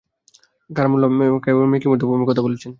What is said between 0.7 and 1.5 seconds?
কম মূল্য, কেউ